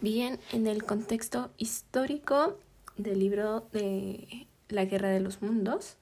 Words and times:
Bien, 0.00 0.38
en 0.52 0.68
el 0.68 0.84
contexto 0.84 1.50
histórico 1.56 2.56
del 2.96 3.18
libro 3.18 3.68
de 3.72 4.46
La 4.68 4.84
Guerra 4.84 5.08
de 5.08 5.18
los 5.18 5.42
Mundos, 5.42 5.96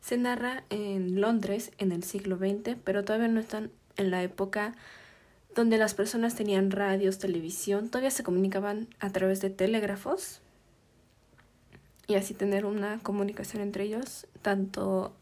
se 0.00 0.16
narra 0.16 0.64
en 0.70 1.20
Londres 1.20 1.70
en 1.78 1.92
el 1.92 2.02
siglo 2.02 2.36
XX, 2.36 2.76
pero 2.82 3.04
todavía 3.04 3.28
no 3.28 3.38
están 3.38 3.70
en 3.96 4.10
la 4.10 4.24
época 4.24 4.74
donde 5.54 5.78
las 5.78 5.94
personas 5.94 6.34
tenían 6.34 6.72
radios, 6.72 7.20
televisión, 7.20 7.90
todavía 7.90 8.10
se 8.10 8.24
comunicaban 8.24 8.88
a 8.98 9.10
través 9.10 9.40
de 9.40 9.50
telégrafos 9.50 10.40
y 12.08 12.16
así 12.16 12.34
tener 12.34 12.66
una 12.66 12.98
comunicación 13.04 13.62
entre 13.62 13.84
ellos, 13.84 14.26
tanto 14.42 15.14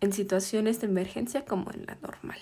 en 0.00 0.12
situaciones 0.12 0.80
de 0.80 0.88
emergencia 0.88 1.44
como 1.44 1.70
en 1.70 1.86
la 1.86 1.96
normal. 2.02 2.40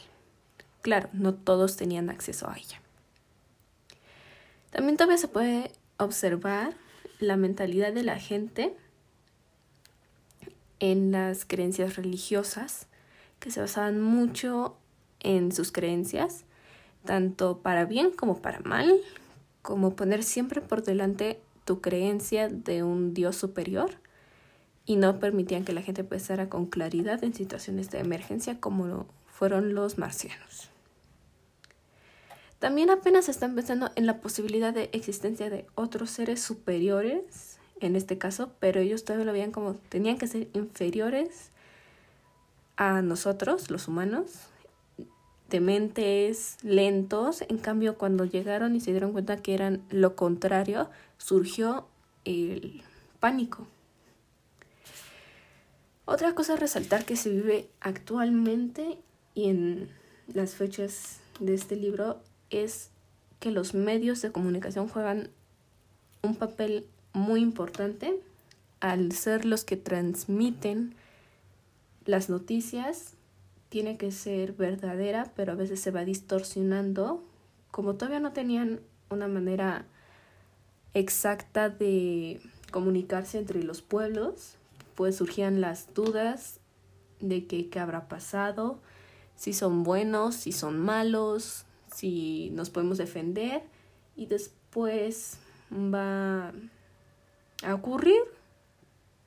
Claro, 0.80 1.10
no 1.12 1.34
todos 1.34 1.76
tenían 1.76 2.08
acceso 2.08 2.48
a 2.48 2.56
ella. 2.56 2.80
También 4.78 4.96
todavía 4.96 5.18
se 5.18 5.26
puede 5.26 5.72
observar 5.96 6.72
la 7.18 7.36
mentalidad 7.36 7.92
de 7.92 8.04
la 8.04 8.16
gente 8.20 8.76
en 10.78 11.10
las 11.10 11.44
creencias 11.44 11.96
religiosas, 11.96 12.86
que 13.40 13.50
se 13.50 13.60
basaban 13.60 14.00
mucho 14.00 14.76
en 15.18 15.50
sus 15.50 15.72
creencias, 15.72 16.44
tanto 17.04 17.58
para 17.58 17.86
bien 17.86 18.12
como 18.12 18.40
para 18.40 18.60
mal, 18.60 19.00
como 19.62 19.96
poner 19.96 20.22
siempre 20.22 20.60
por 20.60 20.84
delante 20.84 21.40
tu 21.64 21.80
creencia 21.80 22.48
de 22.48 22.84
un 22.84 23.14
Dios 23.14 23.34
superior 23.34 23.90
y 24.86 24.94
no 24.94 25.18
permitían 25.18 25.64
que 25.64 25.72
la 25.72 25.82
gente 25.82 26.04
pensara 26.04 26.48
con 26.48 26.66
claridad 26.66 27.24
en 27.24 27.34
situaciones 27.34 27.90
de 27.90 27.98
emergencia 27.98 28.60
como 28.60 29.08
fueron 29.26 29.74
los 29.74 29.98
marcianos. 29.98 30.70
También 32.58 32.90
apenas 32.90 33.28
están 33.28 33.54
pensando 33.54 33.90
en 33.94 34.06
la 34.06 34.20
posibilidad 34.20 34.74
de 34.74 34.90
existencia 34.92 35.48
de 35.48 35.66
otros 35.76 36.10
seres 36.10 36.42
superiores, 36.42 37.58
en 37.80 37.94
este 37.94 38.18
caso, 38.18 38.50
pero 38.58 38.80
ellos 38.80 39.04
todavía 39.04 39.26
lo 39.26 39.32
veían 39.32 39.52
como 39.52 39.74
tenían 39.74 40.18
que 40.18 40.26
ser 40.26 40.48
inferiores 40.54 41.50
a 42.76 43.00
nosotros, 43.02 43.70
los 43.70 43.86
humanos, 43.86 44.48
dementes, 45.48 46.56
lentos. 46.62 47.42
En 47.48 47.58
cambio, 47.58 47.96
cuando 47.96 48.24
llegaron 48.24 48.74
y 48.74 48.80
se 48.80 48.90
dieron 48.90 49.12
cuenta 49.12 49.36
que 49.36 49.54
eran 49.54 49.84
lo 49.90 50.16
contrario, 50.16 50.90
surgió 51.16 51.86
el 52.24 52.82
pánico. 53.20 53.66
Otra 56.06 56.34
cosa 56.34 56.54
a 56.54 56.56
resaltar 56.56 57.04
que 57.04 57.16
se 57.16 57.30
vive 57.30 57.68
actualmente 57.80 58.98
y 59.34 59.50
en 59.50 59.90
las 60.32 60.54
fechas 60.54 61.20
de 61.38 61.54
este 61.54 61.76
libro 61.76 62.20
es 62.50 62.90
que 63.40 63.50
los 63.50 63.74
medios 63.74 64.22
de 64.22 64.32
comunicación 64.32 64.88
juegan 64.88 65.30
un 66.22 66.36
papel 66.36 66.86
muy 67.12 67.40
importante 67.40 68.20
al 68.80 69.12
ser 69.12 69.44
los 69.44 69.64
que 69.64 69.76
transmiten 69.76 70.94
las 72.04 72.30
noticias 72.30 73.14
tiene 73.68 73.98
que 73.98 74.12
ser 74.12 74.52
verdadera, 74.52 75.30
pero 75.36 75.52
a 75.52 75.56
veces 75.56 75.80
se 75.80 75.90
va 75.90 76.04
distorsionando. 76.04 77.22
Como 77.70 77.94
todavía 77.94 78.20
no 78.20 78.32
tenían 78.32 78.80
una 79.10 79.28
manera 79.28 79.84
exacta 80.94 81.68
de 81.68 82.40
comunicarse 82.70 83.38
entre 83.38 83.62
los 83.62 83.82
pueblos, 83.82 84.54
pues 84.94 85.16
surgían 85.16 85.60
las 85.60 85.92
dudas 85.94 86.60
de 87.20 87.46
que 87.46 87.68
qué 87.68 87.78
habrá 87.78 88.08
pasado, 88.08 88.78
si 89.36 89.52
son 89.52 89.82
buenos, 89.82 90.34
si 90.34 90.52
son 90.52 90.78
malos, 90.78 91.66
si 91.92 92.50
nos 92.50 92.70
podemos 92.70 92.98
defender 92.98 93.62
y 94.16 94.26
después 94.26 95.38
va 95.72 96.52
a 97.62 97.74
ocurrir 97.74 98.20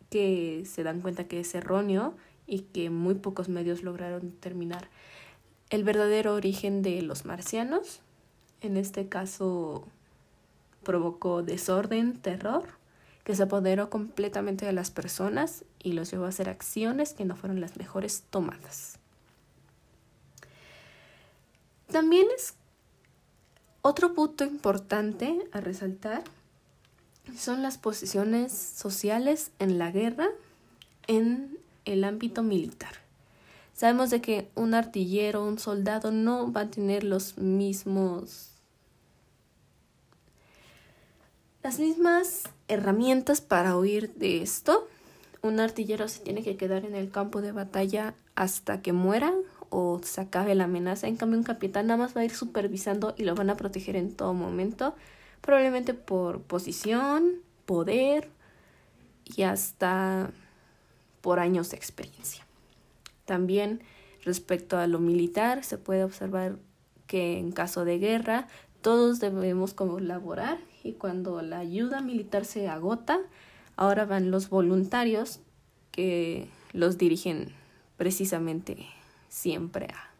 que 0.10 0.64
se 0.66 0.84
dan 0.84 1.02
cuenta 1.02 1.24
que 1.26 1.40
es 1.40 1.56
erróneo 1.56 2.16
y 2.46 2.60
que 2.60 2.90
muy 2.90 3.16
pocos 3.16 3.48
medios 3.48 3.82
lograron 3.84 4.32
determinar 4.32 4.90
el 5.70 5.84
verdadero 5.84 6.34
origen 6.34 6.82
de 6.82 7.02
los 7.02 7.26
marcianos. 7.26 8.02
En 8.60 8.76
este 8.76 9.08
caso 9.08 9.88
provocó 10.84 11.44
desorden, 11.44 12.18
terror, 12.18 12.66
que 13.24 13.36
se 13.36 13.44
apoderó 13.44 13.90
completamente 13.90 14.66
de 14.66 14.74
las 14.74 14.92
personas 14.92 15.64
y 15.82 15.94
los 15.94 16.12
llevó 16.12 16.26
a 16.26 16.30
hacer 16.30 16.50
acciones 16.50 17.14
que 17.14 17.26
no 17.26 17.36
fueron 17.36 17.62
las 17.62 17.78
mejores 17.78 18.24
tomadas. 18.30 19.01
También 21.92 22.28
es 22.36 22.54
otro 23.82 24.14
punto 24.14 24.44
importante 24.44 25.48
a 25.52 25.60
resaltar 25.60 26.24
son 27.38 27.62
las 27.62 27.78
posiciones 27.78 28.52
sociales 28.52 29.52
en 29.60 29.78
la 29.78 29.92
guerra 29.92 30.30
en 31.08 31.58
el 31.86 32.04
ámbito 32.04 32.44
militar. 32.44 32.94
Sabemos 33.74 34.10
de 34.10 34.22
que 34.22 34.50
un 34.56 34.74
artillero, 34.74 35.46
un 35.46 35.58
soldado 35.58 36.12
no 36.12 36.52
va 36.52 36.62
a 36.62 36.72
tener 36.72 37.04
los 37.04 37.38
mismos 37.38 38.48
las 41.64 41.78
mismas 41.78 42.44
herramientas 42.68 43.40
para 43.40 43.78
huir 43.78 44.14
de 44.16 44.42
esto. 44.42 44.88
Un 45.44 45.60
artillero 45.60 46.08
se 46.08 46.20
tiene 46.20 46.44
que 46.44 46.58
quedar 46.58 46.86
en 46.86 46.96
el 46.96 47.12
campo 47.12 47.42
de 47.42 47.52
batalla 47.52 48.16
hasta 48.36 48.82
que 48.82 48.94
muera 48.94 49.32
o 49.72 50.02
se 50.04 50.22
acabe 50.22 50.54
la 50.54 50.66
amenaza. 50.66 51.08
En 51.08 51.16
cambio, 51.16 51.40
un 51.40 51.44
capitán 51.44 51.88
nada 51.88 51.98
más 51.98 52.16
va 52.16 52.22
a 52.22 52.26
ir 52.26 52.36
supervisando 52.36 53.16
y 53.18 53.24
lo 53.24 53.34
van 53.34 53.50
a 53.50 53.58
proteger 53.58 53.96
en 53.96 54.14
todo 54.14 54.34
momento, 54.34 54.94
probablemente 55.40 55.96
por 55.96 56.42
posición, 56.42 57.42
poder 57.66 58.30
y 59.26 59.44
hasta 59.44 60.30
por 61.22 61.40
años 61.40 61.72
de 61.72 61.78
experiencia. 61.78 62.46
También 63.26 63.82
respecto 64.24 64.78
a 64.78 64.88
lo 64.88 65.00
militar, 65.00 65.64
se 65.64 65.78
puede 65.78 66.04
observar 66.04 66.58
que 67.08 67.40
en 67.40 67.54
caso 67.54 67.86
de 67.86 67.98
guerra 67.98 68.48
todos 68.82 69.20
debemos 69.20 69.74
colaborar 69.74 70.58
y 70.84 70.94
cuando 70.94 71.42
la 71.42 71.60
ayuda 71.60 72.02
militar 72.02 72.44
se 72.44 72.68
agota, 72.68 73.20
ahora 73.78 74.06
van 74.06 74.32
los 74.32 74.50
voluntarios 74.50 75.40
que 75.92 76.50
los 76.74 76.98
dirigen 76.98 77.54
precisamente 77.96 78.88
siempre 79.32 79.88
a, 79.88 80.12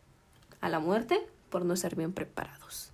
a 0.66 0.70
la 0.70 0.80
muerte 0.80 1.20
por 1.50 1.66
no 1.66 1.76
ser 1.76 1.96
bien 1.96 2.14
preparados. 2.14 2.90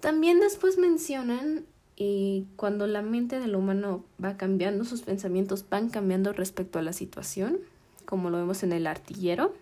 También 0.00 0.40
después 0.40 0.78
mencionan 0.78 1.66
y 1.96 2.46
cuando 2.56 2.86
la 2.86 3.02
mente 3.02 3.40
del 3.40 3.56
humano 3.56 4.04
va 4.24 4.38
cambiando, 4.38 4.86
sus 4.86 5.02
pensamientos 5.02 5.66
van 5.68 5.90
cambiando 5.90 6.32
respecto 6.32 6.78
a 6.78 6.82
la 6.82 6.94
situación, 6.94 7.58
como 8.06 8.30
lo 8.30 8.38
vemos 8.38 8.62
en 8.62 8.72
el 8.72 8.86
artillero, 8.86 9.54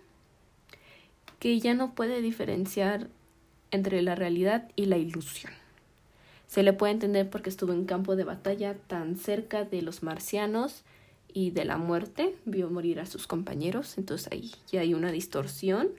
que 1.41 1.59
ya 1.59 1.75
no 1.75 1.95
puede 1.95 2.21
diferenciar 2.21 3.09
entre 3.73 4.03
la 4.03 4.15
realidad 4.15 4.71
y 4.77 4.87
la 4.87 4.99
ilusión. 4.99 5.53
Se 6.47 6.63
le 6.63 6.73
puede 6.73 6.93
entender 6.93 7.29
porque 7.29 7.51
estuvo 7.51 7.73
en 7.73 7.85
campo 7.85 8.15
de 8.15 8.25
batalla 8.25 8.75
tan 8.75 9.17
cerca 9.17 9.65
de 9.65 9.83
los 9.83 10.03
marcianos 10.03 10.85
y 11.33 11.51
de 11.51 11.65
la 11.65 11.77
muerte, 11.77 12.35
vio 12.45 12.71
morir 12.71 13.01
a 13.01 13.07
sus 13.07 13.27
compañeros, 13.27 13.99
entonces 13.99 14.29
ahí 14.33 14.53
ya 14.71 14.81
hay 14.81 14.95
una 14.95 15.13
distorsión 15.13 15.91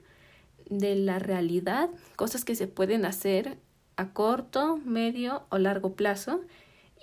de 0.70 0.96
la 0.96 1.20
realidad, 1.20 1.90
cosas 2.16 2.46
que 2.46 2.56
se 2.56 2.68
pueden 2.68 3.06
hacer 3.06 3.58
a 3.96 4.14
corto, 4.14 4.78
medio 4.78 5.44
o 5.50 5.58
largo 5.58 5.94
plazo 5.94 6.42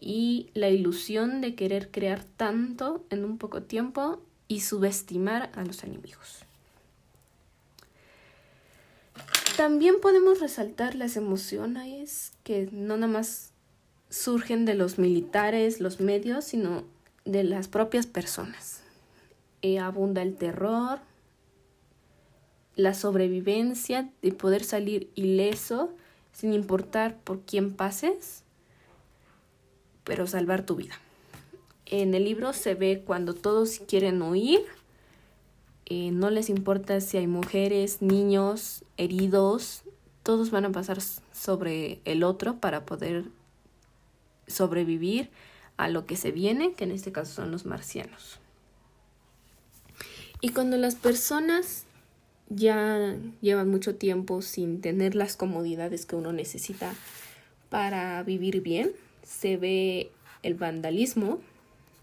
y 0.00 0.50
la 0.54 0.69
ilusión 0.69 1.41
de 1.41 1.54
querer 1.54 1.91
crear 1.91 2.25
tanto 2.36 3.04
en 3.10 3.25
un 3.25 3.38
poco 3.38 3.62
tiempo 3.62 4.20
y 4.48 4.60
subestimar 4.60 5.50
a 5.54 5.65
los 5.65 5.82
enemigos. 5.84 6.41
También 9.56 9.97
podemos 10.00 10.41
resaltar 10.41 10.94
las 10.94 11.16
emociones 11.16 12.32
que 12.44 12.69
no 12.72 12.97
nada 12.97 13.12
más 13.12 13.53
surgen 14.10 14.65
de 14.66 14.74
los 14.74 14.98
militares, 14.98 15.80
los 15.80 15.98
medios, 15.98 16.45
sino 16.45 16.84
de 17.26 17.44
las 17.44 17.68
propias 17.68 18.06
personas. 18.06 18.82
Abunda 19.82 20.22
el 20.22 20.36
terror, 20.36 21.00
la 22.76 22.94
sobrevivencia 22.94 24.08
de 24.22 24.30
poder 24.30 24.62
salir 24.62 25.10
ileso 25.16 25.92
sin 26.32 26.52
importar 26.52 27.16
por 27.16 27.40
quién 27.40 27.74
pases, 27.74 28.44
pero 30.04 30.28
salvar 30.28 30.64
tu 30.64 30.76
vida. 30.76 30.94
En 31.86 32.14
el 32.14 32.24
libro 32.24 32.52
se 32.52 32.74
ve 32.74 33.02
cuando 33.04 33.34
todos 33.34 33.80
quieren 33.88 34.22
huir, 34.22 34.60
eh, 35.86 36.12
no 36.12 36.30
les 36.30 36.48
importa 36.48 37.00
si 37.00 37.16
hay 37.16 37.26
mujeres, 37.26 38.02
niños, 38.02 38.84
heridos, 38.96 39.82
todos 40.22 40.50
van 40.50 40.66
a 40.66 40.72
pasar 40.72 40.98
sobre 41.32 42.00
el 42.04 42.22
otro 42.22 42.58
para 42.58 42.84
poder 42.84 43.24
sobrevivir 44.46 45.30
a 45.76 45.88
lo 45.88 46.06
que 46.06 46.16
se 46.16 46.30
viene, 46.30 46.72
que 46.72 46.84
en 46.84 46.90
este 46.90 47.12
caso 47.12 47.34
son 47.34 47.50
los 47.50 47.66
marcianos. 47.66 48.38
Y 50.40 50.50
cuando 50.50 50.76
las 50.76 50.94
personas 50.94 51.86
ya 52.48 53.16
llevan 53.40 53.70
mucho 53.70 53.96
tiempo 53.96 54.42
sin 54.42 54.80
tener 54.80 55.14
las 55.14 55.36
comodidades 55.36 56.06
que 56.06 56.16
uno 56.16 56.32
necesita 56.32 56.94
para 57.70 58.22
vivir 58.22 58.60
bien. 58.60 58.92
Se 59.22 59.56
ve 59.56 60.10
el 60.42 60.54
vandalismo, 60.54 61.40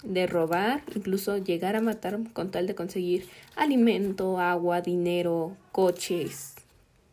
de 0.04 0.28
robar, 0.28 0.84
incluso 0.96 1.38
llegar 1.38 1.78
a 1.78 1.82
matar 1.82 2.20
con 2.34 2.52
tal 2.52 2.68
de 2.68 2.76
conseguir 2.76 3.26
alimento, 3.56 4.38
agua, 4.38 4.82
dinero, 4.82 5.56
coches, 5.72 6.56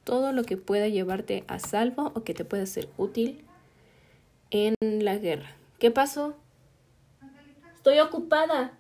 todo 0.03 0.33
lo 0.33 0.43
que 0.43 0.57
pueda 0.57 0.89
llevarte 0.89 1.45
a 1.47 1.61
salvo 1.61 2.11
o 2.15 2.25
que 2.25 2.35
te 2.35 2.45
pueda 2.45 2.67
ser 2.67 2.89
útil 2.97 3.45
en 4.51 4.75
la 4.81 5.17
guerra. 5.19 5.55
¿Qué 5.79 5.93
pasó? 5.93 6.35
Estoy 7.81 7.99
ocupada. 8.01 8.75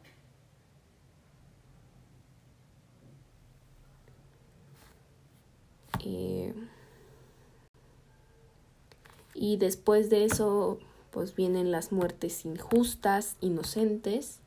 Y 9.35 9.57
después 9.57 10.11
de 10.11 10.27
eso, 10.27 10.79
pues 11.11 11.35
vienen 11.35 11.73
las 11.73 11.93
muertes 11.93 12.45
injustas, 12.45 13.37
inocentes. 13.41 14.39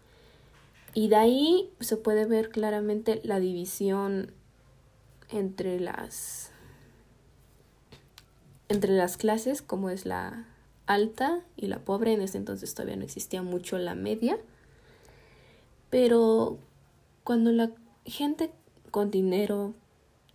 Y 0.93 1.07
de 1.07 1.15
ahí 1.15 1.71
se 1.79 1.97
puede 1.97 2.25
ver 2.25 2.49
claramente 2.49 3.19
la 3.23 3.39
división 3.39 4.31
entre 5.29 5.79
las 5.79 6.51
entre 8.69 8.93
las 8.93 9.17
clases, 9.17 9.63
como 9.63 9.89
es 9.89 10.05
la 10.05 10.45
alta 10.85 11.43
y 11.55 11.67
la 11.67 11.79
pobre. 11.79 12.13
En 12.13 12.21
ese 12.21 12.37
entonces 12.37 12.73
todavía 12.73 12.95
no 12.95 13.03
existía 13.03 13.41
mucho 13.41 13.77
la 13.77 13.95
media. 13.95 14.37
Pero 15.89 16.57
cuando 17.23 17.51
la 17.51 17.71
gente 18.05 18.51
con 18.91 19.11
dinero 19.11 19.73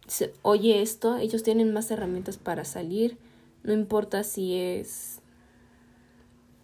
se 0.06 0.32
oye 0.42 0.82
esto, 0.82 1.16
ellos 1.16 1.42
tienen 1.42 1.72
más 1.72 1.90
herramientas 1.90 2.38
para 2.38 2.64
salir. 2.64 3.18
No 3.62 3.72
importa 3.72 4.24
si 4.24 4.56
es 4.56 5.20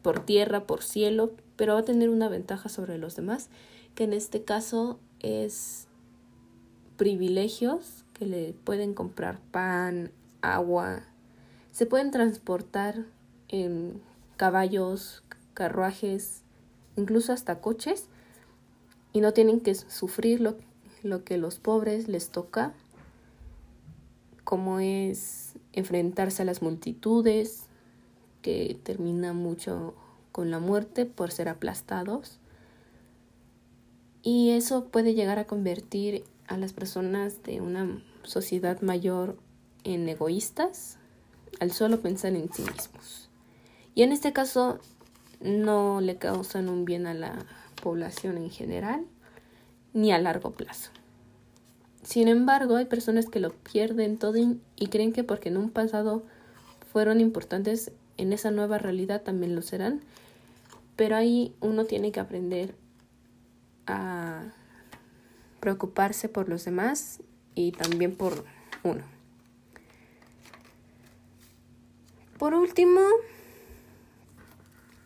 por 0.02 0.24
tierra, 0.24 0.66
por 0.66 0.82
cielo, 0.82 1.32
pero 1.56 1.74
va 1.74 1.80
a 1.80 1.84
tener 1.84 2.08
una 2.08 2.28
ventaja 2.28 2.68
sobre 2.68 2.98
los 2.98 3.16
demás, 3.16 3.48
que 3.94 4.04
en 4.04 4.12
este 4.12 4.44
caso 4.44 4.98
es 5.20 5.86
privilegios 6.96 8.04
que 8.12 8.26
le 8.26 8.52
pueden 8.52 8.94
comprar 8.94 9.40
pan, 9.50 10.12
agua, 10.42 11.04
se 11.72 11.86
pueden 11.86 12.10
transportar 12.10 13.04
en 13.62 14.00
caballos, 14.36 15.22
carruajes, 15.54 16.42
incluso 16.96 17.32
hasta 17.32 17.60
coches, 17.60 18.08
y 19.12 19.20
no 19.20 19.32
tienen 19.32 19.60
que 19.60 19.74
sufrir 19.74 20.40
lo, 20.40 20.56
lo 21.02 21.22
que 21.24 21.38
los 21.38 21.58
pobres 21.60 22.08
les 22.08 22.30
toca, 22.30 22.74
como 24.42 24.80
es 24.80 25.54
enfrentarse 25.72 26.42
a 26.42 26.44
las 26.44 26.62
multitudes, 26.62 27.68
que 28.42 28.78
termina 28.82 29.32
mucho 29.32 29.94
con 30.32 30.50
la 30.50 30.58
muerte 30.58 31.06
por 31.06 31.30
ser 31.30 31.48
aplastados. 31.48 32.40
Y 34.22 34.50
eso 34.50 34.86
puede 34.86 35.14
llegar 35.14 35.38
a 35.38 35.46
convertir 35.46 36.24
a 36.46 36.56
las 36.56 36.72
personas 36.72 37.42
de 37.44 37.60
una 37.60 38.02
sociedad 38.24 38.80
mayor 38.80 39.38
en 39.84 40.08
egoístas 40.08 40.98
al 41.60 41.72
solo 41.72 42.00
pensar 42.00 42.34
en 42.34 42.52
sí 42.52 42.62
mismos. 42.62 43.23
Y 43.94 44.02
en 44.02 44.12
este 44.12 44.32
caso 44.32 44.80
no 45.40 46.00
le 46.00 46.16
causan 46.16 46.68
un 46.68 46.84
bien 46.84 47.06
a 47.06 47.14
la 47.14 47.34
población 47.82 48.36
en 48.38 48.50
general 48.50 49.04
ni 49.92 50.12
a 50.12 50.18
largo 50.18 50.50
plazo. 50.50 50.90
Sin 52.02 52.28
embargo, 52.28 52.76
hay 52.76 52.84
personas 52.84 53.26
que 53.26 53.40
lo 53.40 53.52
pierden 53.52 54.18
todo 54.18 54.36
y 54.36 54.86
creen 54.88 55.12
que 55.12 55.24
porque 55.24 55.48
en 55.48 55.56
un 55.56 55.70
pasado 55.70 56.24
fueron 56.92 57.20
importantes, 57.20 57.92
en 58.16 58.32
esa 58.32 58.50
nueva 58.50 58.78
realidad 58.78 59.22
también 59.22 59.54
lo 59.54 59.62
serán. 59.62 60.00
Pero 60.96 61.16
ahí 61.16 61.54
uno 61.60 61.86
tiene 61.86 62.12
que 62.12 62.20
aprender 62.20 62.74
a 63.86 64.52
preocuparse 65.60 66.28
por 66.28 66.48
los 66.48 66.64
demás 66.64 67.20
y 67.54 67.72
también 67.72 68.14
por 68.14 68.44
uno. 68.82 69.02
Por 72.38 72.54
último, 72.54 73.00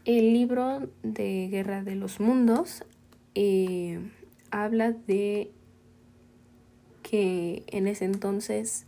el 0.09 0.33
libro 0.33 0.89
de 1.03 1.49
Guerra 1.51 1.85
de 1.85 1.95
los 1.95 2.19
Mundos 2.19 2.83
eh, 3.35 4.01
habla 4.51 4.93
de 4.93 5.51
que 7.03 7.63
en 7.67 7.87
ese 7.87 8.07
entonces 8.07 8.87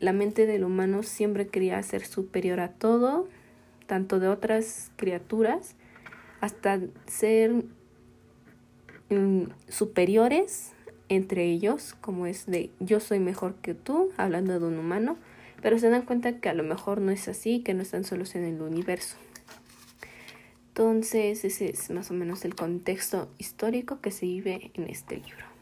la 0.00 0.12
mente 0.12 0.44
del 0.44 0.64
humano 0.64 1.04
siempre 1.04 1.46
quería 1.46 1.80
ser 1.84 2.04
superior 2.04 2.58
a 2.58 2.72
todo, 2.72 3.28
tanto 3.86 4.18
de 4.18 4.26
otras 4.26 4.90
criaturas, 4.96 5.76
hasta 6.40 6.80
ser 7.06 7.52
mm, 9.08 9.42
superiores 9.68 10.72
entre 11.08 11.44
ellos, 11.44 11.94
como 12.00 12.26
es 12.26 12.44
de 12.46 12.70
yo 12.80 12.98
soy 12.98 13.20
mejor 13.20 13.54
que 13.54 13.74
tú, 13.74 14.10
hablando 14.16 14.58
de 14.58 14.66
un 14.66 14.80
humano, 14.80 15.16
pero 15.62 15.78
se 15.78 15.90
dan 15.90 16.02
cuenta 16.02 16.40
que 16.40 16.48
a 16.48 16.54
lo 16.54 16.64
mejor 16.64 17.00
no 17.00 17.12
es 17.12 17.28
así, 17.28 17.60
que 17.60 17.72
no 17.72 17.82
están 17.82 18.02
solos 18.02 18.34
en 18.34 18.42
el 18.42 18.60
universo. 18.60 19.16
Entonces 20.78 21.42
ese 21.42 21.70
es 21.70 21.88
más 21.88 22.10
o 22.10 22.14
menos 22.14 22.44
el 22.44 22.54
contexto 22.54 23.30
histórico 23.38 24.02
que 24.02 24.10
se 24.10 24.26
vive 24.26 24.72
en 24.74 24.90
este 24.90 25.16
libro. 25.16 25.55